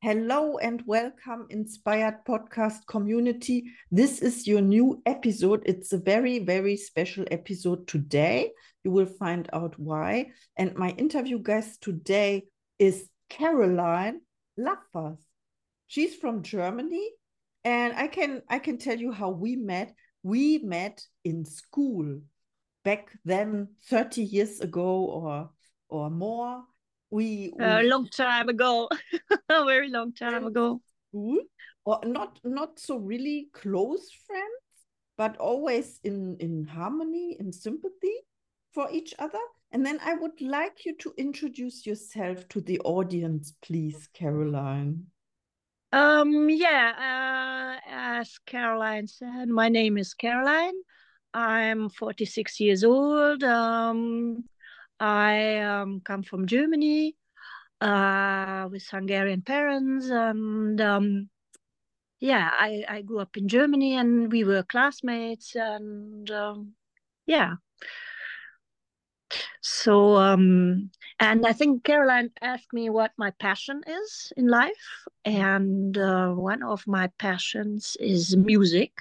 [0.00, 3.64] Hello and welcome, Inspired Podcast community.
[3.90, 5.64] This is your new episode.
[5.66, 8.52] It's a very, very special episode today.
[8.84, 10.30] You will find out why.
[10.56, 12.44] And my interview guest today
[12.78, 14.20] is Caroline
[14.56, 15.18] Laffers.
[15.88, 17.10] She's from Germany,
[17.64, 19.92] and I can I can tell you how we met.
[20.22, 22.20] We met in school
[22.84, 25.50] back then, 30 years ago or
[25.88, 26.62] or more
[27.10, 28.88] we, we a long time ago.
[29.48, 30.80] A very long time ago.
[31.08, 31.38] School
[31.88, 34.62] or not not so really close friends
[35.16, 38.16] but always in in harmony in sympathy
[38.74, 39.44] for each other.
[39.72, 45.06] And then i would like you to introduce yourself to the audience please caroline.
[45.92, 50.78] Um yeah uh, as caroline said my name is caroline.
[51.32, 53.42] I'm 46 years old.
[53.44, 54.44] Um
[55.00, 57.16] I um, come from Germany
[57.80, 61.28] uh, with Hungarian parents, and um,
[62.20, 66.72] yeah, I, I grew up in Germany, and we were classmates, and um,
[67.26, 67.54] yeah.
[69.60, 70.90] So, um,
[71.20, 76.62] and I think Caroline asked me what my passion is in life, and uh, one
[76.62, 78.92] of my passions is music.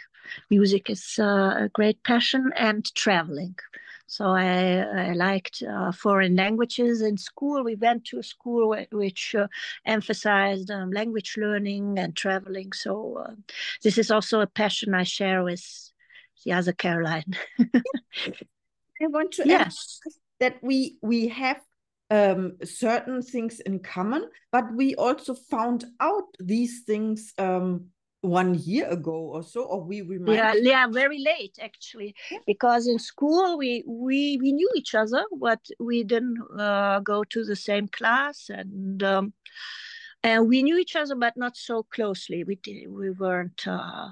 [0.50, 3.56] Music is uh, a great passion, and traveling.
[4.08, 7.64] So I, I liked uh, foreign languages in school.
[7.64, 9.48] We went to a school which uh,
[9.86, 12.72] emphasized um, language learning and traveling.
[12.72, 13.34] So uh,
[13.84, 15.64] this is also a passion I share with
[16.46, 17.36] the other Caroline.
[17.60, 20.00] I want to yes.
[20.40, 21.62] that we we have
[22.10, 27.88] um, certain things in common, but we also found out these things um,
[28.22, 32.16] one year ago or so or we remind yeah yeah very late actually.
[32.46, 37.44] Because in school we we we knew each other but we didn't uh, go to
[37.44, 39.34] the same class and um,
[40.24, 42.44] and we knew each other but not so closely.
[42.44, 44.10] We did, we weren't uh,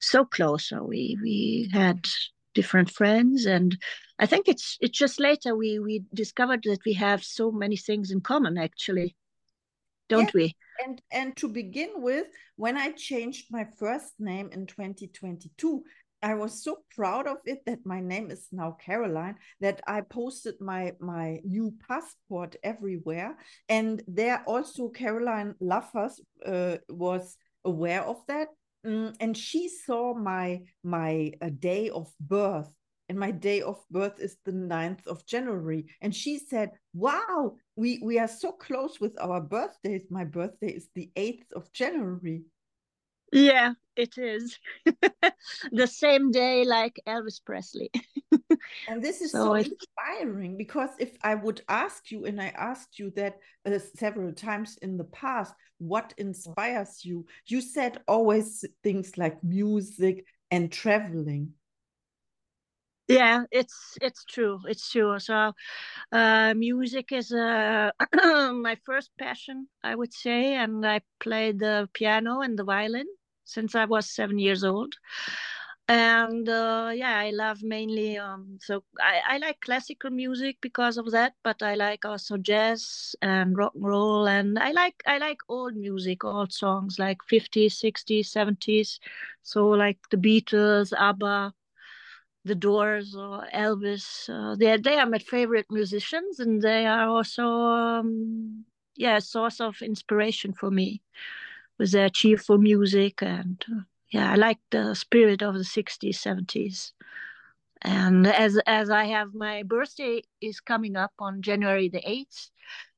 [0.00, 0.68] so close.
[0.68, 2.06] So we we had
[2.54, 3.76] different friends and
[4.18, 8.10] i think it's it's just later we we discovered that we have so many things
[8.10, 9.14] in common actually
[10.08, 10.42] don't yeah.
[10.42, 12.26] we and and to begin with
[12.56, 15.82] when i changed my first name in 2022
[16.22, 20.54] i was so proud of it that my name is now caroline that i posted
[20.60, 23.36] my my new passport everywhere
[23.68, 26.14] and there also caroline laffers
[26.46, 28.48] uh, was aware of that
[28.86, 32.70] mm, and she saw my my uh, day of birth
[33.08, 35.86] and my day of birth is the 9th of January.
[36.02, 40.06] And she said, Wow, we, we are so close with our birthdays.
[40.10, 42.42] My birthday is the 8th of January.
[43.32, 44.58] Yeah, it is.
[45.70, 47.90] the same day like Elvis Presley.
[48.88, 52.98] and this is so, so inspiring because if I would ask you, and I asked
[52.98, 57.26] you that uh, several times in the past, what inspires you?
[57.46, 61.52] You said always things like music and traveling
[63.08, 65.18] yeah it's it's true it's true.
[65.18, 65.52] So
[66.12, 67.90] uh, music is uh,
[68.52, 73.06] my first passion i would say and i played the piano and the violin
[73.44, 74.94] since i was seven years old.
[75.88, 81.10] And uh, yeah i love mainly um, so I, I like classical music because of
[81.12, 85.38] that but i like also jazz and rock and roll and i like i like
[85.48, 89.00] old music old songs like 50s 60s 70s
[89.42, 91.54] so like the beatles abba
[92.44, 94.28] the Doors or Elvis.
[94.28, 98.64] Uh, they they are my favorite musicians, and they are also um,
[98.96, 101.02] yeah a source of inspiration for me
[101.78, 106.92] with their cheerful music and uh, yeah I like the spirit of the '60s, '70s.
[107.82, 112.50] And as as I have my birthday is coming up on January the eighth,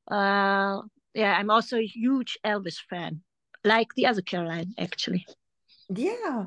[0.09, 0.81] uh,
[1.13, 3.21] yeah, I'm also a huge Elvis fan,
[3.63, 5.25] like the other Caroline actually.
[5.89, 6.45] Yeah,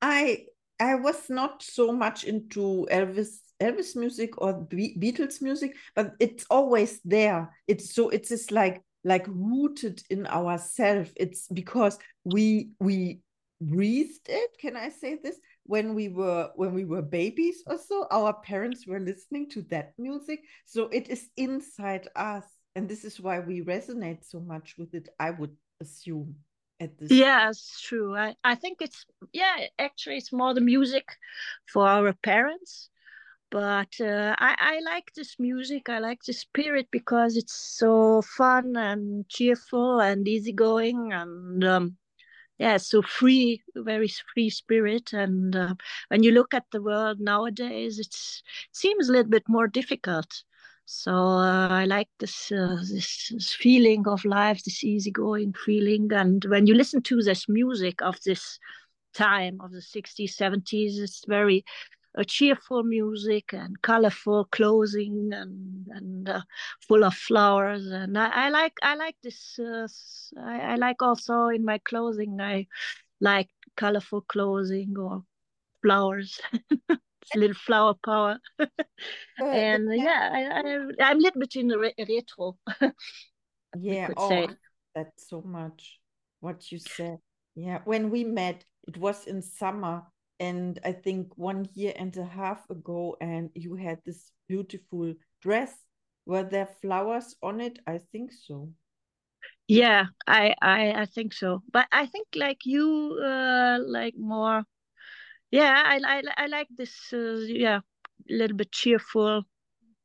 [0.00, 0.46] I
[0.80, 6.44] I was not so much into Elvis Elvis music or Be Beatles music, but it's
[6.50, 7.50] always there.
[7.68, 11.10] It's so it's just like like rooted in ourselves.
[11.16, 13.20] It's because we we
[13.60, 14.50] breathed it.
[14.60, 15.38] Can I say this?
[15.64, 19.92] When we were when we were babies or so, our parents were listening to that
[19.98, 20.40] music.
[20.66, 22.44] So it is inside us,
[22.74, 25.08] and this is why we resonate so much with it.
[25.20, 26.34] I would assume
[26.80, 28.16] at this yeah it's true.
[28.16, 31.06] I, I think it's yeah actually it's more the music
[31.72, 32.90] for our parents.
[33.50, 35.88] But uh, I, I like this music.
[35.88, 41.96] I like the spirit because it's so fun and cheerful and easygoing and um,
[42.58, 45.12] yeah so free very free spirit.
[45.12, 45.74] And uh,
[46.08, 48.16] when you look at the world nowadays it
[48.72, 50.42] seems a little bit more difficult
[50.86, 56.12] So uh, I like this, uh, this, this feeling of life, this easygoing feeling.
[56.12, 58.58] And when you listen to this music of this
[59.14, 61.64] time of the 60s, 70s, it's very
[62.18, 66.42] uh, cheerful music and colorful clothing and and uh,
[66.86, 67.86] full of flowers.
[67.86, 69.58] And I, I like I like this.
[69.58, 69.88] Uh,
[70.40, 72.40] I, I like also in my clothing.
[72.40, 72.66] I
[73.20, 75.24] like colorful clothing or
[75.82, 76.40] flowers.
[77.34, 78.38] little flower power.
[79.38, 80.60] and yeah, I,
[81.00, 82.56] I, am a little bit in the re- retro.
[83.78, 84.48] yeah, oh, say.
[84.94, 85.98] that's so much
[86.40, 87.18] what you said.
[87.54, 90.02] Yeah, when we met, it was in summer,
[90.40, 95.72] and I think one year and a half ago, and you had this beautiful dress.
[96.26, 97.78] Were there flowers on it?
[97.86, 98.70] I think so.
[99.68, 101.62] Yeah, I I I think so.
[101.72, 104.64] But I think like you, uh, like more
[105.58, 107.80] yeah i i, I like this uh, yeah
[108.30, 109.44] a little bit cheerful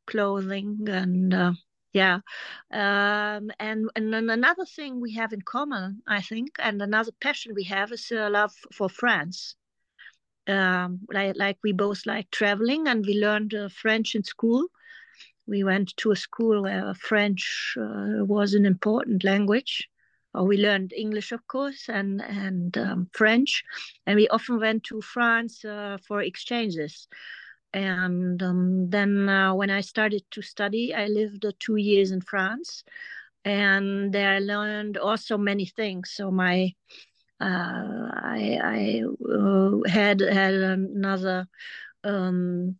[0.07, 1.53] clothing and uh,
[1.93, 2.19] yeah
[2.71, 7.63] um, and and another thing we have in common i think and another passion we
[7.65, 9.55] have is a love for france.
[10.47, 14.65] Um, like, like we both like traveling and we learned uh, french in school.
[15.47, 19.87] We went to a school where french uh, was an important language
[20.33, 23.63] we learned English, of course, and and um, French,
[24.05, 27.07] and we often went to France uh, for exchanges.
[27.73, 32.21] And um, then uh, when I started to study, I lived uh, two years in
[32.21, 32.83] France,
[33.45, 36.11] and there I learned also many things.
[36.15, 36.73] So my
[37.41, 39.03] uh, I, I
[39.33, 41.47] uh, had had another
[42.03, 42.77] um,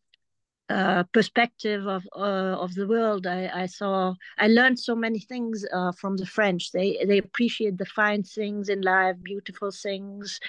[0.70, 3.26] uh, perspective of uh, of the world.
[3.26, 6.72] I, I saw I learned so many things uh, from the French.
[6.72, 10.40] They they appreciate the fine things in life, beautiful things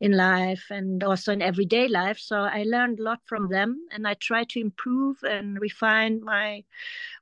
[0.00, 2.18] in life, and also in everyday life.
[2.18, 6.64] So I learned a lot from them, and I try to improve and refine my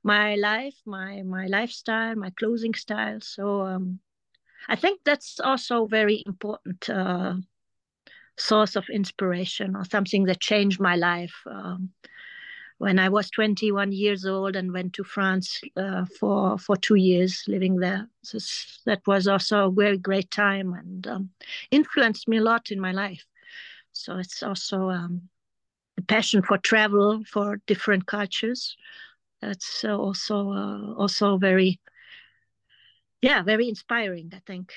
[0.03, 3.19] my life, my my lifestyle, my clothing style.
[3.21, 3.99] So um,
[4.69, 6.89] I think that's also very important.
[6.89, 7.35] Uh,
[8.37, 11.89] source of inspiration or something that changed my life um,
[12.79, 17.43] when I was 21 years old and went to France uh, for for two years
[17.47, 18.09] living there.
[18.23, 18.39] So
[18.85, 21.29] that was also a very great time and um,
[21.71, 23.25] influenced me a lot in my life.
[23.91, 25.29] So it's also um,
[25.97, 28.77] a passion for travel for different cultures.
[29.41, 31.79] That's also uh, also very
[33.21, 34.31] yeah very inspiring.
[34.33, 34.73] I think.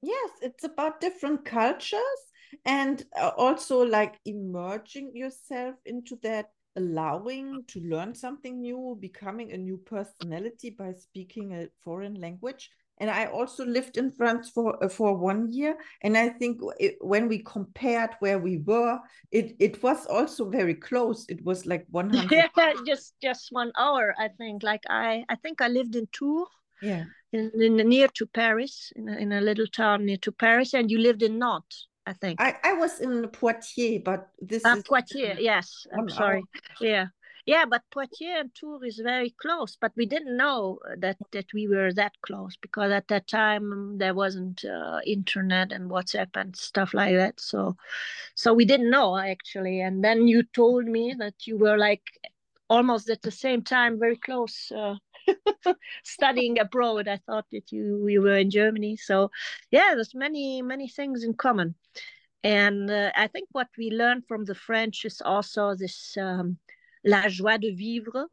[0.00, 2.20] Yes, it's about different cultures
[2.64, 9.56] and uh, also like emerging yourself into that allowing to learn something new, becoming a
[9.56, 12.70] new personality by speaking a foreign language.
[12.98, 16.94] And I also lived in France for uh, for one year, and I think it,
[17.00, 19.00] when we compared where we were,
[19.32, 21.26] it it was also very close.
[21.28, 22.50] It was like one hundred.
[22.56, 24.14] Yeah, just just one hour.
[24.16, 24.62] I think.
[24.62, 26.48] Like I I think I lived in Tours.
[26.82, 27.04] Yeah.
[27.32, 30.88] In, in near to Paris, in a, in a little town near to Paris, and
[30.88, 31.88] you lived in Nantes.
[32.06, 32.40] I think.
[32.40, 35.38] I, I was in Poitiers, but this uh, is Poitiers.
[35.40, 36.38] Yes, I'm sorry.
[36.38, 36.62] Hour.
[36.80, 37.06] Yeah,
[37.46, 39.76] yeah, but Poitiers and Tours is very close.
[39.80, 43.98] But we didn't know that that we were that close because at that time um,
[43.98, 47.40] there wasn't uh, internet and WhatsApp and stuff like that.
[47.40, 47.76] So,
[48.34, 49.80] so we didn't know actually.
[49.80, 52.02] And then you told me that you were like
[52.68, 54.70] almost at the same time, very close.
[54.74, 54.96] Uh,
[56.04, 57.08] studying abroad.
[57.08, 58.96] I thought that you you were in Germany.
[58.96, 59.30] So
[59.70, 61.74] yeah, there's many many things in common.
[62.44, 66.58] And uh, I think what we learned from the French is also this um,
[67.02, 68.26] la joie de vivre,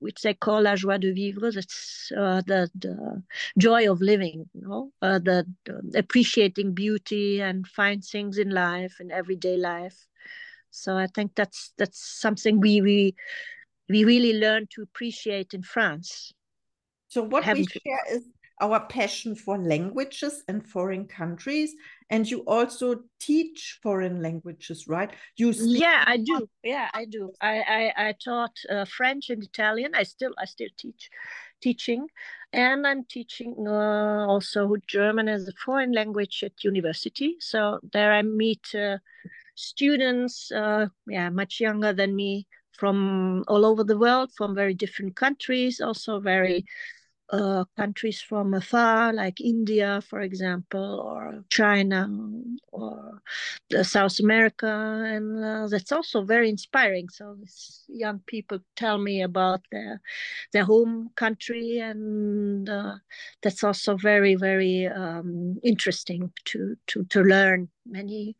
[0.00, 1.52] which they call la joie de vivre.
[1.52, 3.22] That's uh, the, the
[3.56, 8.96] joy of living, you know, uh, the, the, appreciating beauty and fine things in life
[8.98, 10.04] and everyday life.
[10.70, 13.14] So I think that's that's something we we
[13.88, 16.32] we really learn to appreciate in France.
[17.08, 18.22] So what we share is
[18.60, 21.74] our passion for languages and foreign countries.
[22.10, 25.10] And you also teach foreign languages right?
[25.36, 26.48] You yeah i do.
[26.62, 27.32] Yeah i do.
[27.40, 29.94] I i, I taught uh, french and italian.
[29.94, 31.10] I still i still teach
[31.60, 32.06] teaching.
[32.52, 37.36] And i'm teaching uh, also german as a foreign language at university.
[37.40, 38.98] So there i meet uh,
[39.56, 42.46] students uh, yeah much younger than me
[42.78, 46.64] from all over the world, from very different countries, also very
[47.30, 52.08] uh, countries from afar, like India, for example, or China,
[52.72, 53.22] or
[53.82, 54.66] South America,
[55.06, 57.08] and uh, that's also very inspiring.
[57.08, 60.00] So these young people tell me about their
[60.52, 62.96] their home country, and uh,
[63.42, 68.36] that's also very very um, interesting to to to learn many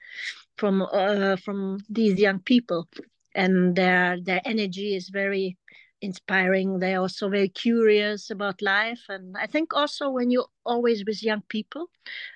[0.57, 2.89] from uh, from these young people
[3.35, 5.57] and their their energy is very
[6.05, 6.79] inspiring.
[6.79, 9.03] They're also very curious about life.
[9.09, 11.87] And I think also when you're always with young people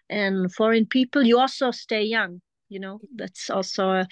[0.09, 2.40] and foreign people, you also stay young.
[2.71, 4.09] You know, that's also a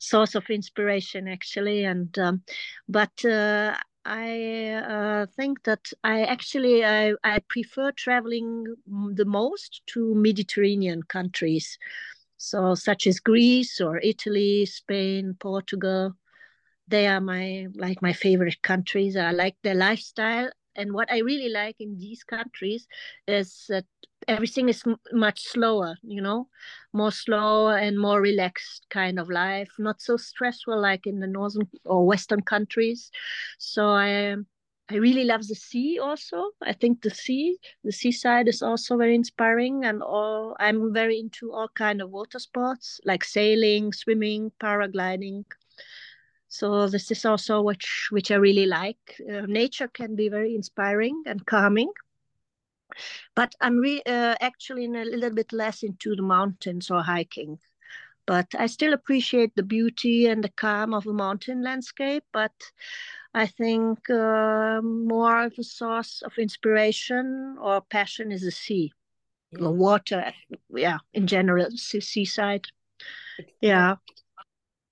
[0.00, 1.84] source of inspiration, actually.
[1.84, 2.42] And, um,
[2.88, 8.64] but uh, I uh, think that I actually I, I prefer traveling
[9.14, 11.78] the most to Mediterranean countries,
[12.36, 16.14] so such as Greece or Italy, Spain, Portugal
[16.90, 19.16] they are my like my favorite countries.
[19.16, 22.86] I like their lifestyle, and what I really like in these countries
[23.26, 23.86] is that
[24.28, 25.96] everything is m- much slower.
[26.02, 26.48] You know,
[26.92, 31.68] more slow and more relaxed kind of life, not so stressful like in the northern
[31.84, 33.10] or western countries.
[33.58, 34.36] So I.
[34.92, 36.50] I really love the sea also.
[36.60, 41.52] I think the sea, the seaside is also very inspiring and all I'm very into
[41.52, 45.44] all kind of water sports like sailing, swimming, paragliding,
[46.50, 49.20] so this is also which which I really like.
[49.20, 51.92] Uh, nature can be very inspiring and calming,
[53.36, 57.60] but I'm re- uh, actually in a little bit less into the mountains or hiking.
[58.26, 62.24] But I still appreciate the beauty and the calm of a mountain landscape.
[62.32, 62.52] But
[63.32, 68.92] I think uh, more of a source of inspiration or passion is the sea,
[69.52, 69.60] yeah.
[69.60, 70.32] the water.
[70.68, 72.66] Yeah, in general, seaside.
[73.60, 73.96] Yeah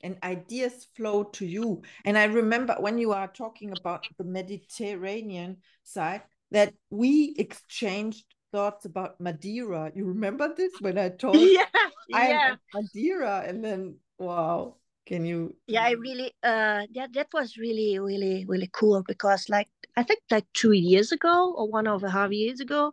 [0.01, 1.83] and ideas flow to you.
[2.05, 8.85] And I remember when you are talking about the Mediterranean side that we exchanged thoughts
[8.85, 9.93] about Madeira.
[9.95, 11.65] You remember this when I told yeah,
[12.13, 12.55] I'm yeah.
[12.75, 14.77] Madeira and then wow.
[15.07, 19.69] Can you Yeah, I really uh that that was really, really, really cool because like
[19.97, 22.93] I think like two years ago or one and a half years ago,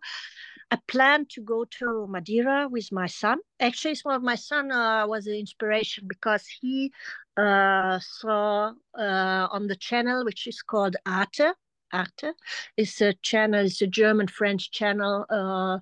[0.71, 3.39] I planned to go to Madeira with my son.
[3.59, 6.91] Actually, some of my son uh, was an inspiration because he
[7.37, 11.53] uh, saw uh, on the channel, which is called Arte.
[11.93, 12.31] Arte
[12.77, 15.77] is a channel, it's a German French channel, uh,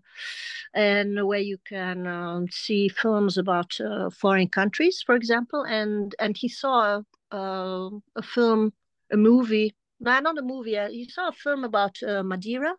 [0.73, 5.63] and where you can um, see films about uh, foreign countries, for example.
[5.63, 8.73] And and he saw a film,
[9.11, 9.73] a movie
[10.03, 10.77] no, not a movie.
[10.77, 12.75] Uh, he saw a film about uh, Madeira,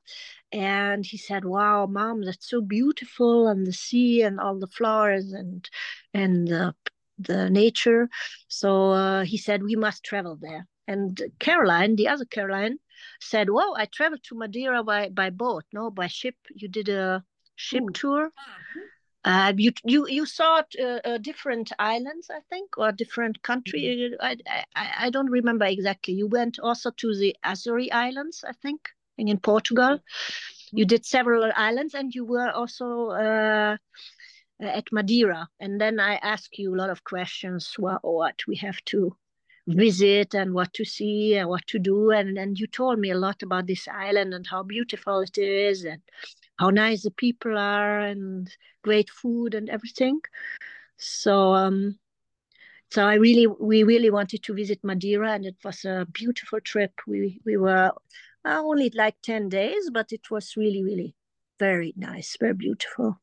[0.52, 5.32] and he said, "Wow, mom, that's so beautiful, and the sea, and all the flowers,
[5.32, 5.68] and
[6.12, 6.74] and the
[7.18, 8.08] the nature."
[8.48, 12.78] So uh, he said, "We must travel there." And Caroline, the other Caroline,
[13.20, 16.36] said, "Whoa, I traveled to Madeira by by boat, no, by ship.
[16.54, 17.24] You did a
[17.56, 17.90] ship Ooh.
[17.92, 18.93] tour." Mm-hmm.
[19.24, 24.12] Uh, you you you saw uh, uh, different islands, I think, or different country.
[24.20, 24.24] Mm-hmm.
[24.24, 24.36] I,
[24.76, 26.14] I I don't remember exactly.
[26.14, 29.96] You went also to the Azores Islands, I think, in Portugal.
[29.96, 30.76] Mm-hmm.
[30.76, 33.76] You did several islands, and you were also uh,
[34.60, 35.48] at Madeira.
[35.58, 37.74] And then I asked you a lot of questions.
[37.78, 39.16] What what we have to
[39.66, 43.18] visit and what to see and what to do, and and you told me a
[43.18, 46.02] lot about this island and how beautiful it is and
[46.58, 48.48] how nice the people are and
[48.82, 50.20] great food and everything.
[50.96, 51.98] So um,
[52.90, 56.92] so I really we really wanted to visit Madeira and it was a beautiful trip.
[57.06, 57.92] We we were
[58.44, 61.14] uh, only like 10 days, but it was really, really
[61.58, 63.18] very nice, very beautiful.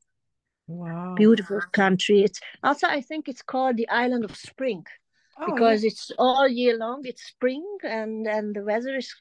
[0.66, 1.14] Wow.
[1.14, 2.22] Beautiful country.
[2.22, 4.84] It's also I think it's called the island of spring.
[5.38, 5.88] Oh, because yeah.
[5.88, 9.14] it's all year long it's spring and and the weather is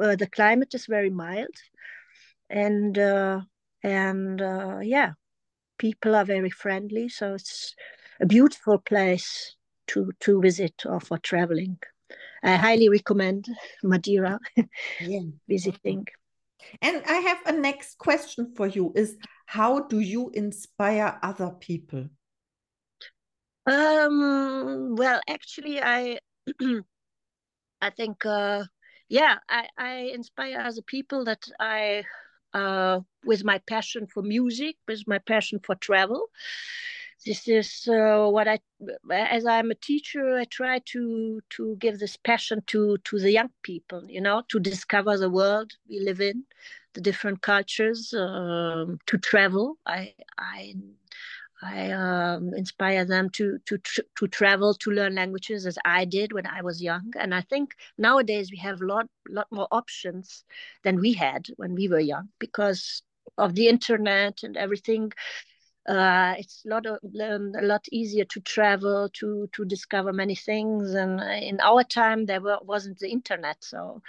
[0.00, 1.54] uh, the climate is very mild
[2.52, 3.40] and uh,
[3.82, 5.12] and uh, yeah,
[5.78, 7.08] people are very friendly.
[7.08, 7.74] So it's
[8.20, 9.56] a beautiful place
[9.88, 11.78] to to visit or for traveling.
[12.44, 13.46] I highly recommend
[13.82, 14.38] Madeira
[15.00, 15.20] yeah.
[15.48, 16.06] visiting.
[16.80, 19.16] And I have a next question for you: Is
[19.46, 22.08] how do you inspire other people?
[23.66, 24.94] Um.
[24.96, 26.18] Well, actually, I
[27.80, 28.64] I think uh,
[29.08, 32.04] yeah, I I inspire other people that I
[32.54, 36.28] uh, with my passion for music, with my passion for travel.
[37.24, 38.58] This is uh, what I,
[39.12, 43.50] as I'm a teacher, I try to to give this passion to to the young
[43.62, 44.04] people.
[44.08, 46.44] You know, to discover the world we live in,
[46.94, 49.78] the different cultures, um, to travel.
[49.86, 50.74] I I
[51.62, 53.78] I um, inspire them to to
[54.18, 57.12] to travel to learn languages as I did when I was young.
[57.18, 60.44] And I think nowadays we have a lot lot more options
[60.82, 63.02] than we had when we were young because
[63.38, 65.12] of the internet and everything.
[65.88, 70.34] Uh, it's a lot of, um, a lot easier to travel to to discover many
[70.34, 70.94] things.
[70.94, 74.00] And in our time, there were, wasn't the internet, so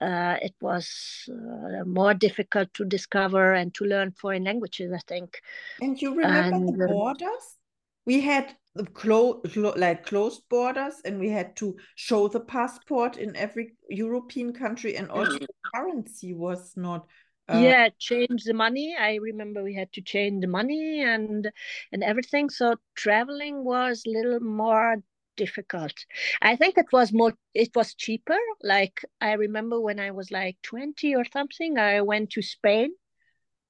[0.00, 5.40] uh, it was uh, more difficult to discover and to learn foreign languages, I think.
[5.80, 7.56] And you remember and, the uh, borders?
[8.04, 8.56] We had
[8.94, 14.52] clo-, clo like closed borders and we had to show the passport in every european
[14.52, 17.06] country and also the currency was not
[17.52, 18.96] uh, yeah change the money.
[18.98, 21.50] I remember we had to change the money and
[21.92, 22.50] and everything.
[22.50, 24.96] So traveling was a little more
[25.36, 25.94] difficult.
[26.42, 28.38] I think it was more it was cheaper.
[28.62, 32.90] Like i remember when i was like 20 or something i went to spain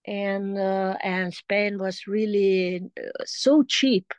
[0.07, 4.13] and uh, and spain was really uh, so cheap.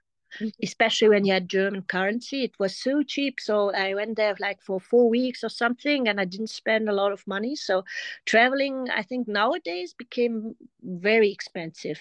[0.62, 2.44] Especially when you had German currency.
[2.44, 3.40] It was so cheap.
[3.40, 6.94] So I went there like for four weeks or something and I didn't spend a
[6.94, 7.56] lot of money.
[7.56, 7.84] So
[8.26, 12.00] traveling, I think nowadays became very expensive.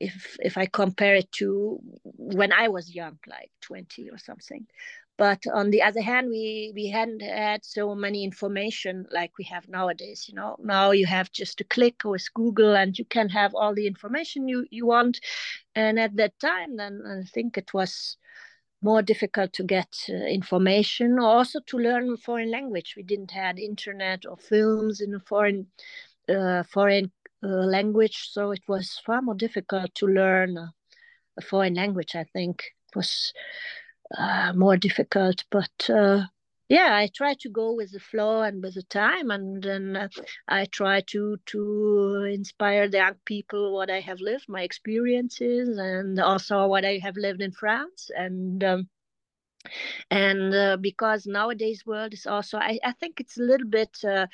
[0.00, 4.66] If if I compare it to when I was young, like 20 or something.
[5.20, 9.68] But on the other hand, we we hadn't had so many information like we have
[9.68, 10.26] nowadays.
[10.26, 13.74] You know, now you have just a click with Google, and you can have all
[13.74, 15.20] the information you you want.
[15.74, 18.16] And at that time, then I think it was
[18.80, 22.94] more difficult to get uh, information or also to learn foreign language.
[22.96, 25.66] We didn't have internet or films in a foreign
[26.30, 27.12] uh, foreign
[27.42, 30.56] uh, language, so it was far more difficult to learn
[31.36, 32.14] a foreign language.
[32.14, 33.34] I think it was
[34.16, 35.44] uh, more difficult.
[35.50, 36.24] But uh,
[36.68, 40.08] yeah, I try to go with the flow and with the time, and then uh,
[40.48, 46.18] I try to to inspire the young people what I have lived, my experiences, and
[46.20, 48.62] also what I have lived in France, and.
[48.64, 48.88] Um,
[50.10, 54.26] and uh, because nowadays world is also I, I think it's a little bit uh,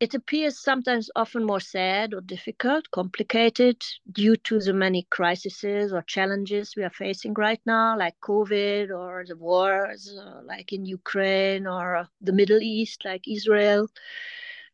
[0.00, 6.02] it appears sometimes often more sad or difficult, complicated due to the many crises or
[6.02, 11.66] challenges we are facing right now, like COVID or the wars, uh, like in Ukraine
[11.66, 13.88] or the Middle East, like Israel,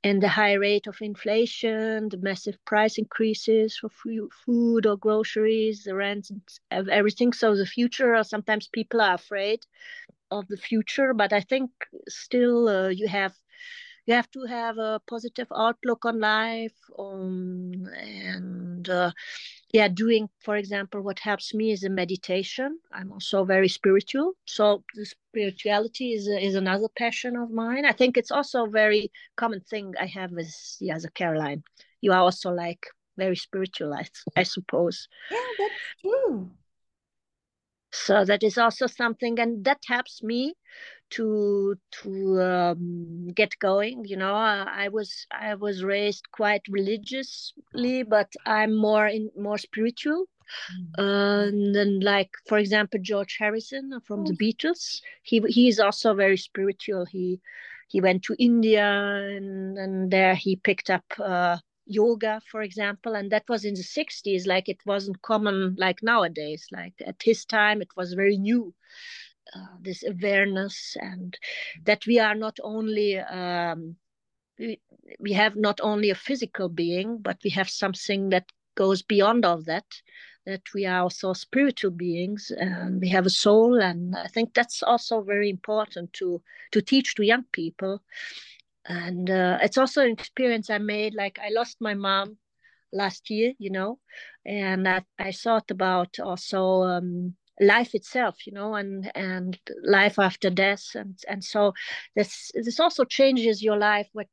[0.05, 3.91] and the high rate of inflation, the massive price increases for
[4.45, 6.31] food or groceries, the rents,
[6.71, 7.33] everything.
[7.33, 9.61] So the future, uh, sometimes people are afraid
[10.31, 11.71] of the future, but I think
[12.09, 13.35] still uh, you have
[14.07, 19.11] you have to have a positive outlook on life um, and uh,
[19.73, 22.79] yeah doing for example what helps me is a meditation.
[22.93, 27.85] I'm also very spiritual so the spirituality is, is another passion of mine.
[27.85, 31.63] I think it's also a very common thing i have as yeah, as a caroline.
[32.01, 35.09] You are also like very spiritual I, I suppose.
[35.31, 36.51] Yeah that's true.
[37.93, 40.55] So that is also something and that helps me
[41.11, 48.03] to to um, get going you know I, I, was i was raised quite religiously
[48.03, 51.01] but i'm more in more spiritual mm-hmm.
[51.01, 55.01] uh, and then like for example george harrison from the beatles.
[55.23, 57.05] He he is also very spiritual.
[57.07, 57.41] He
[57.89, 63.31] he went to india and, and there he picked up uh, yoga for example and
[63.31, 66.67] that was in the 60s like it wasn't common like nowadays.
[66.73, 68.75] Like at his time it was very new
[69.55, 71.39] uh, this awareness and
[71.85, 73.97] that we are not only um,
[74.59, 74.81] we,
[75.21, 79.63] we have not only a physical being but we have something that goes beyond all
[79.63, 79.87] that
[80.47, 83.81] that we are also spiritual beings and we have a soul.
[83.81, 88.03] And i think that's also very important to to teach to young people.
[88.89, 92.39] And uh, it's also an experience i made like i lost my mom
[92.93, 93.99] last year you know
[94.45, 100.51] and i, I thought about also um, life itself you know and and life after
[100.51, 100.85] death.
[100.95, 101.73] And and so
[102.15, 104.27] this this also changes your life what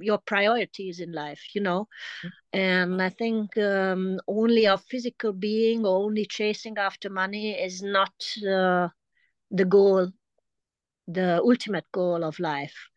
[0.00, 1.88] your priorities in life you know?
[2.24, 2.58] Mm-hmm.
[2.60, 8.14] and i think um, only a physical being or only chasing after money is not
[8.48, 8.88] uh,
[9.50, 10.10] the goal
[11.08, 12.88] the ultimate goal of life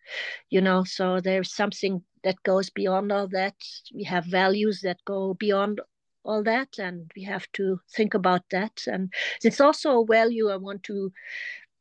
[0.50, 0.84] you know?
[0.84, 3.56] So there's something that goes beyond all that.
[3.94, 5.82] We have values that go beyond
[6.30, 8.84] all that and we have to think about that.
[8.88, 9.12] And
[9.44, 11.12] it's also a value i want to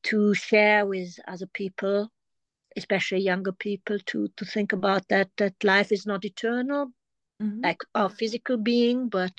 [0.05, 2.11] to share with other people
[2.77, 6.87] especially younger people to to think about that that life is not eternal
[7.43, 7.61] mm-hmm.
[7.63, 9.35] like our physical being but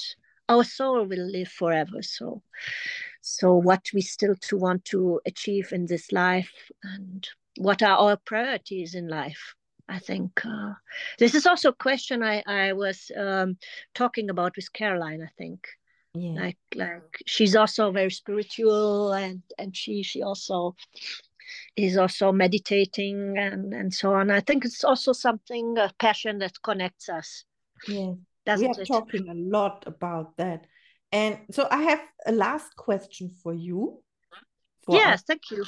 [0.50, 2.02] our soul will live forever.
[2.02, 2.41] So
[3.22, 8.17] so what we still to want to achieve in this life and what are our
[8.17, 9.56] priorities in life
[9.89, 10.73] I think uh,
[11.17, 13.58] this is also a question I I was um,
[13.95, 15.21] talking about with Caroline.
[15.23, 15.67] I think,
[16.13, 16.41] yeah.
[16.41, 20.75] like like she's also very spiritual, and and she she also
[21.75, 24.30] is also meditating and and so on.
[24.30, 27.45] I think it's also something a passion that connects us.
[27.88, 28.13] Yeah,
[28.45, 28.88] we are it?
[28.88, 30.67] talking a lot about that,
[31.12, 34.04] and so I have a last question for you.
[34.86, 35.23] For yes, us.
[35.23, 35.65] thank you.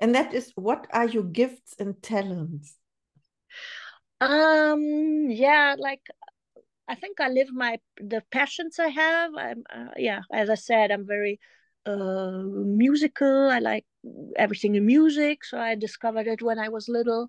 [0.00, 2.79] And that is, what are your gifts and talents?
[4.20, 6.02] Um, yeah, like
[6.88, 9.34] I think I live my the passions I have.
[9.36, 11.40] I'm uh, yeah, as I said, I'm very
[11.86, 13.50] uh, musical.
[13.50, 13.86] I like
[14.36, 17.28] everything in music, so I discovered it when I was little.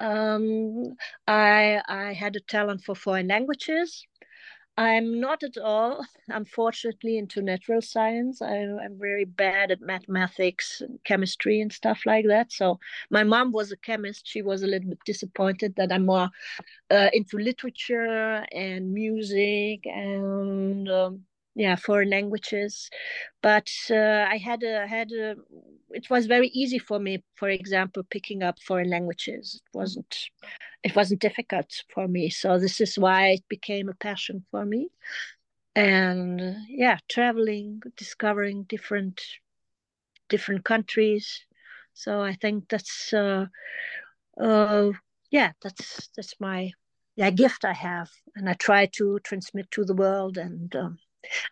[0.00, 0.96] Um,
[1.28, 4.06] I I had a talent for foreign languages.
[4.76, 8.42] I'm not at all, unfortunately, into natural science.
[8.42, 12.50] I, am very bad at mathematics, and chemistry, and stuff like that.
[12.52, 14.26] So my mom was a chemist.
[14.26, 16.30] She was a little bit disappointed that I'm more
[16.90, 21.20] uh, into literature and music and um,
[21.54, 22.90] yeah foreign languages
[23.42, 25.36] but uh, i had a had a
[25.90, 30.30] it was very easy for me for example picking up foreign languages it wasn't
[30.84, 32.28] it wasn't difficult for me.
[32.28, 34.90] So this is why it became a passion for me.
[35.74, 39.20] And yeah traveling discovering different
[40.28, 41.40] different countries.
[41.94, 43.46] So i think that's uh
[44.40, 44.90] uh
[45.30, 46.70] yeah that's that's my
[47.16, 48.10] yeah gift i have.
[48.36, 50.36] And i try to transmit to the world.
[50.38, 50.98] And um,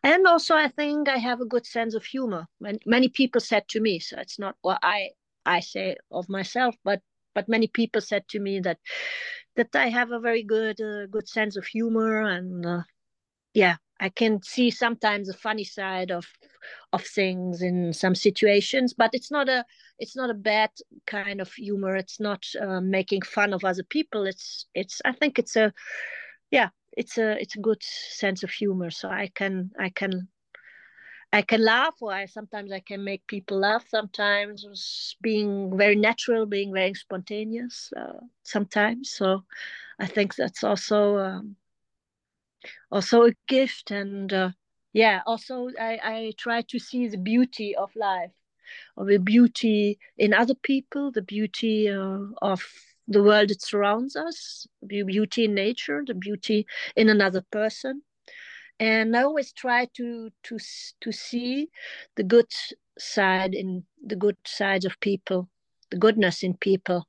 [0.02, 2.46] and also i think i have a good sense of humor.
[2.58, 5.10] When many people said to me so it's not what i
[5.46, 7.00] i say of myself but
[7.34, 8.78] but many people said to me that
[9.56, 12.82] that i have a very good uh, good sense of humor and uh,
[13.54, 16.26] yeah i can see sometimes the funny side of
[16.92, 19.64] of things in some situations but it's not a
[19.98, 20.70] it's not a bad
[21.06, 21.94] kind of humor.
[21.96, 24.26] It's not uh, making fun of other people.
[24.26, 25.72] It's it's i think it's a
[26.50, 28.90] yeah it's a it's a good sense of humor.
[28.90, 30.28] So i can i can
[31.32, 36.46] i can laugh or I, sometimes i can make people laugh sometimes being very natural
[36.46, 39.44] being very spontaneous uh, sometimes so
[39.98, 41.56] i think that's also um,
[42.90, 44.50] also a gift and uh,
[44.92, 48.32] yeah also I, I try to see the beauty of life
[48.96, 52.62] or the beauty in other people the beauty uh, of
[53.08, 56.66] the world that surrounds us, the beauty in nature, the beauty
[56.96, 58.02] in another person.
[58.78, 60.58] And I always try to to
[61.00, 61.68] to see
[62.16, 62.50] the good
[62.98, 65.48] side in the good sides of people,
[65.90, 67.06] the goodness in people.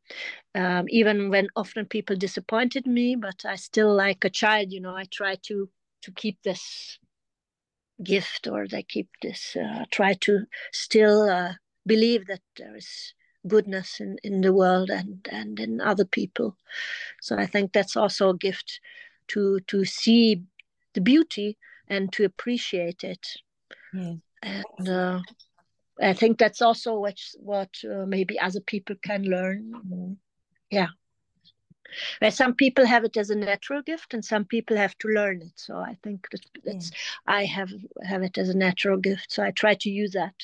[0.56, 4.96] Um, even when often people disappointed me, but I still like a child, you know,
[4.96, 5.70] I try to
[6.04, 7.00] to keep this
[8.04, 11.54] gift or they keep this uh, try to still uh,
[11.86, 13.14] believe that there is
[13.48, 16.58] goodness in, in the world and, and in other people.
[17.22, 18.80] So I think that's also a gift
[19.30, 20.44] to to see
[20.94, 23.26] the beauty and to appreciate it.
[23.94, 24.16] Yeah.
[24.42, 25.20] And uh,
[26.02, 30.18] I think that's also what what uh, maybe other people can learn.
[30.70, 30.88] Yeah.
[32.20, 35.42] Where some people have it as a natural gift and some people have to learn
[35.44, 35.54] it.
[35.56, 37.36] So I think that that's yeah.
[37.36, 37.70] I have
[38.04, 39.32] have it as a natural gift.
[39.32, 40.36] So I try to use that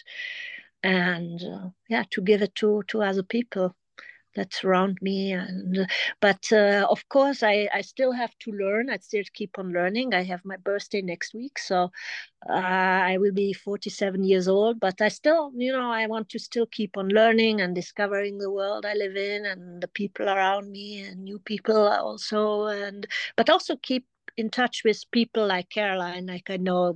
[0.83, 3.75] and uh, yeah to give it to to other people
[4.35, 5.87] that surround me and
[6.21, 10.13] but uh, of course I, I still have to learn i still keep on learning
[10.13, 11.91] i have my birthday next week so
[12.49, 16.39] uh, i will be 47 years old but i still you know i want to
[16.39, 20.71] still keep on learning and discovering the world i live in and the people around
[20.71, 24.05] me and new people also and but also keep
[24.37, 26.95] in touch with people like Caroline, like I know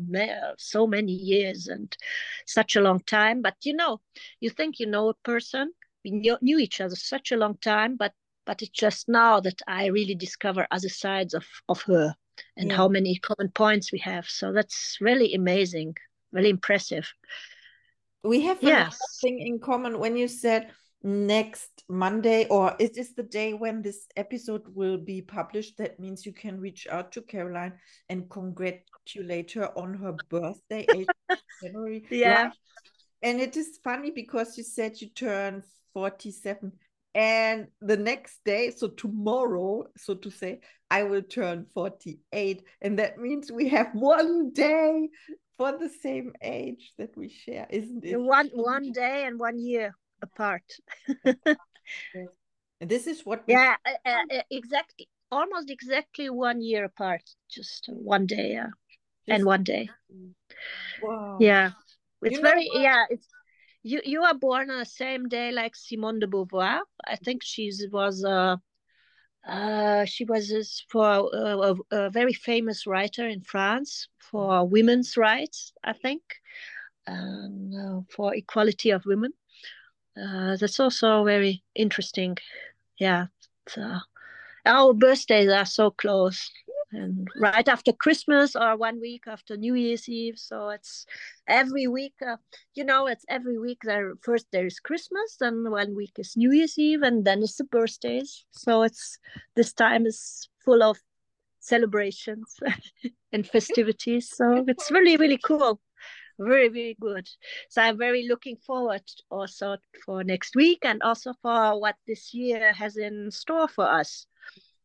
[0.57, 1.95] so many years and
[2.45, 3.41] such a long time.
[3.41, 3.99] But you know,
[4.39, 7.95] you think you know a person, we knew, knew each other such a long time,
[7.95, 8.13] but
[8.45, 12.15] but it's just now that I really discover other sides of of her
[12.57, 12.75] and yeah.
[12.75, 14.27] how many common points we have.
[14.27, 15.95] So that's really amazing,
[16.31, 17.11] really impressive.
[18.23, 18.97] We have yes.
[19.21, 20.71] thing in common when you said
[21.03, 25.77] next Monday, or is this the day when this episode will be published?
[25.77, 27.73] That means you can reach out to Caroline
[28.07, 31.07] and congratulate her on her birthday, 8th
[31.61, 32.05] January.
[32.09, 32.51] Yeah.
[33.21, 35.63] And it is funny because you said you turn
[35.93, 36.71] 47
[37.15, 43.19] and the next day so tomorrow so to say i will turn 48 and that
[43.19, 45.09] means we have one day
[45.57, 49.95] for the same age that we share isn't it one one day and one year
[50.23, 50.63] apart.
[52.81, 53.43] this is what.
[53.47, 55.07] Yeah, uh, uh, exactly.
[55.31, 58.69] Almost exactly one year apart, just one day, yeah,
[59.27, 59.89] and one day.
[61.01, 61.37] Wow.
[61.39, 61.71] Yeah,
[62.21, 63.05] it's very yeah.
[63.09, 63.27] It's
[63.83, 64.01] you.
[64.03, 66.81] You are born on the same day like Simone de Beauvoir.
[67.05, 68.23] I think she was.
[68.23, 68.57] Uh,
[69.47, 75.91] uh, she was for a, a, very famous writer in France for women's rights, I
[75.91, 76.21] think,
[77.05, 79.33] uh, for equality of women
[80.17, 82.37] uh, that's also very interesting.
[82.99, 83.27] Yeah,
[83.77, 83.99] uh,
[84.65, 86.51] our birthdays are so close,
[86.93, 90.37] and right after Christmas or one week after New Year's Eve.
[90.37, 91.05] So it's
[91.47, 92.13] every week.
[92.25, 92.37] Uh,
[92.75, 93.79] you know, it's every week.
[93.83, 97.57] There first there is Christmas, then one week is New Year's Eve, and then it's
[97.57, 98.45] the birthdays.
[98.51, 99.17] So it's
[99.55, 100.97] this time is full of
[101.59, 102.59] celebrations
[103.33, 104.29] and festivities.
[104.29, 105.79] So it's really really cool.
[106.39, 107.29] very very good
[107.69, 112.73] so i'm very looking forward also for next week and also for what this year
[112.73, 114.25] has in store for us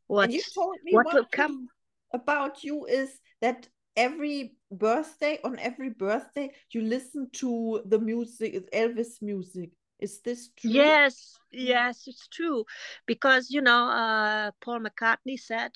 [0.09, 1.68] what and you told me what will come
[2.12, 9.21] about you is that every birthday on every birthday you listen to the music elvis
[9.21, 9.71] music.
[9.99, 10.71] Is this true?
[10.71, 12.64] Yes yes it's true.
[13.07, 15.73] Because you know uh, paul mccartney said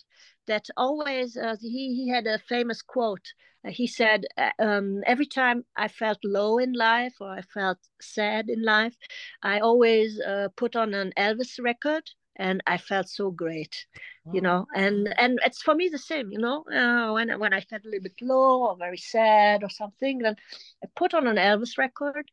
[0.47, 3.27] that always uh, he, he had a famous quote.
[3.67, 7.79] Uh, he said uh, um, every time i felt low in life or i felt
[8.01, 8.97] sad in life
[9.43, 12.03] i always uh, put on an elvis record
[12.37, 13.87] and i felt so great
[14.31, 17.61] you know and and it's for me the same you know uh, when when i
[17.61, 20.37] felt a little bit low or very sad or something then
[20.85, 22.31] i put on an elvis record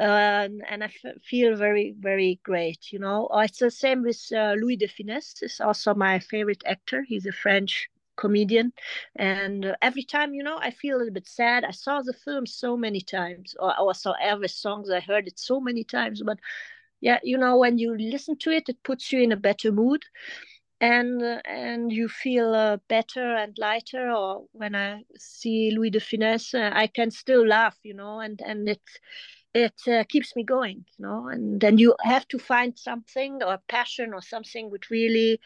[0.00, 2.92] uh, and I f- feel very, very great.
[2.92, 5.42] You know, it's the same with uh, Louis de Funès.
[5.42, 7.02] Is also my favorite actor.
[7.06, 8.72] He's a French comedian,
[9.16, 11.64] and uh, every time, you know, I feel a little bit sad.
[11.64, 14.90] I saw the film so many times, or I saw Elvis songs.
[14.90, 16.38] I heard it so many times, but
[17.00, 20.02] yeah, you know, when you listen to it, it puts you in a better mood.
[20.80, 26.00] And uh, and you feel uh, better and lighter or when i see louis de
[26.00, 28.80] funès uh, i can still laugh you know and and it
[29.54, 31.28] it uh, keeps me going you know.
[31.28, 35.40] And then you have to find something or passion or something which really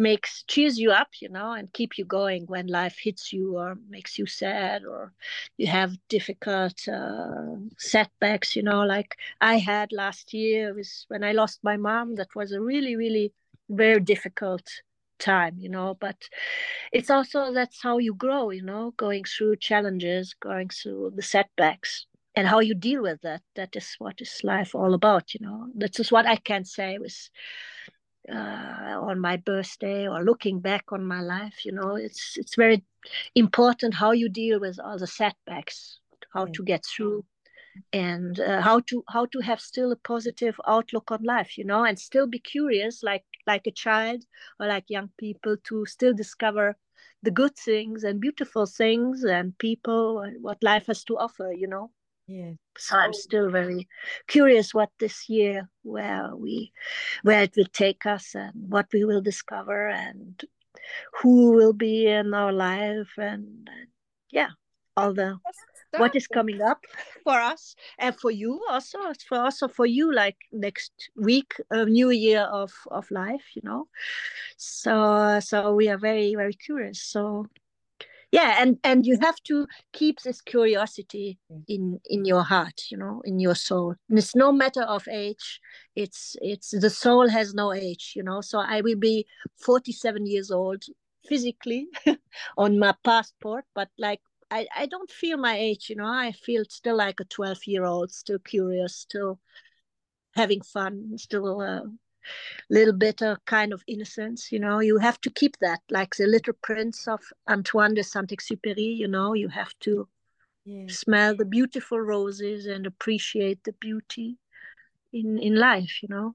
[0.00, 3.76] makes cheers you up you know and keep you going when life hits you or
[3.88, 5.12] makes you sad or
[5.58, 11.32] you have difficult uh, setbacks you know like i had last year was when i
[11.32, 13.32] lost my mom that was a really really
[13.68, 14.66] very difficult
[15.18, 16.16] time you know but
[16.92, 22.06] it's also that's how you grow you know going through challenges going through the setbacks
[22.36, 23.42] and how you deal with that.
[23.56, 25.66] That is what is life all about you know.
[25.74, 27.28] This is what i can say with
[28.28, 32.84] uh, on my birthday or looking back on my life you know it's it's very
[33.34, 35.98] important how you deal with all the setbacks
[36.32, 37.24] how to get through
[37.92, 41.84] and uh, how to how to have still a positive outlook on life you know
[41.84, 44.24] and still be curious like like a child
[44.58, 46.76] or like young people to still discover
[47.22, 51.66] the good things and beautiful things and people and what life has to offer you
[51.68, 51.90] know
[52.30, 53.88] yeah so i'm still very
[54.28, 56.72] curious what this year where we
[57.24, 60.44] where it will take us and what we will discover and
[61.20, 63.88] who will be in our life and, and
[64.30, 64.50] yeah
[64.96, 65.36] all the
[65.96, 66.84] what is coming up
[67.24, 72.10] for us and for you also for also for you like next week a new
[72.10, 73.88] year of of life you know?
[74.56, 77.02] So so we are very very curious.
[77.02, 77.46] So
[78.32, 81.38] yeah and and you have to keep this curiosity
[81.68, 83.94] in in your heart you know in your soul.
[84.08, 85.60] And it's no matter of age
[85.96, 88.40] it's it's the soul has no age you know.
[88.40, 90.84] So i will be 47 years old
[91.28, 91.88] physically
[92.56, 94.20] on my passport but like
[94.52, 96.06] I, I don't feel my age you know.
[96.06, 99.38] I feel still like a 12 year old still curious still
[100.34, 101.82] having fun still uh,
[102.68, 104.80] little bit of kind of innocence you know.
[104.80, 109.34] You have to keep that like the little prince of antoine de saint-exupéry you know.
[109.34, 110.08] You have to
[110.64, 110.86] yeah.
[110.88, 114.38] smell the beautiful roses and appreciate the beauty
[115.12, 116.34] in in life you know.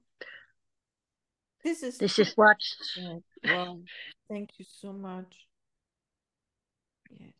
[1.64, 2.58] This is this is what
[2.96, 3.18] yeah.
[3.44, 3.80] wow
[4.28, 5.46] thank you so much.
[7.10, 7.32] Yeah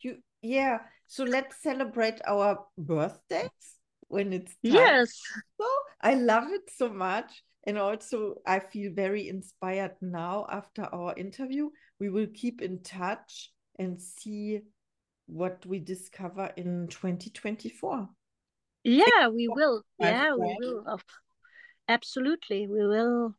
[0.00, 4.62] you yeah so let's celebrate our birthdays when it's time.
[4.62, 5.20] yes.
[5.60, 5.66] So
[6.00, 11.68] i love it so much and also, I feel very inspired now after our interview.
[12.00, 14.60] We will keep in touch and see
[15.26, 18.08] what we discover in 2024.
[18.84, 19.82] Yeah, we will.
[19.98, 20.98] Yeah, we will.
[21.88, 23.34] Absolutely, we will.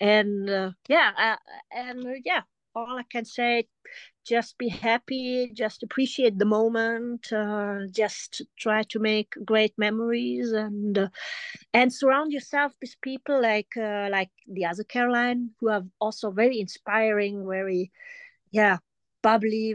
[0.00, 1.36] And uh, yeah, uh,
[1.70, 2.40] and uh, yeah,
[2.74, 3.68] all I can say,
[4.24, 10.98] just be happy, just appreciate the moment, uh, just try to make great memories, and
[10.98, 11.08] uh,
[11.72, 16.58] and surround yourself with people like uh, like the other Caroline, who are also very
[16.58, 17.92] inspiring, very
[18.50, 18.78] yeah,
[19.22, 19.74] bubbly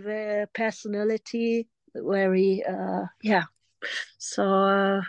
[0.53, 3.43] personality, very uh, yeah.
[4.17, 5.01] So uh,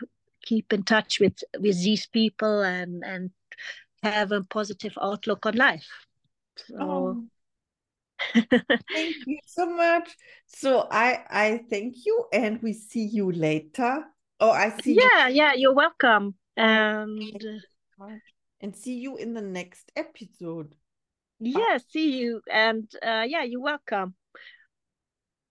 [0.42, 3.31] keep in touch with with these people and and
[4.03, 5.88] have a positive outlook on life.
[6.57, 6.76] So.
[6.79, 7.30] Oh
[8.35, 10.11] thank you so much.
[10.47, 14.05] So I I thank you and we see you later.
[14.39, 14.95] Oh, I see.
[14.95, 15.37] Yeah, you.
[15.37, 16.35] yeah, you're welcome.
[16.57, 17.23] And
[18.61, 20.75] and see you in the next episode.
[21.39, 22.43] Yeah, see you.
[22.51, 24.15] And uh, yeah, you're welcome.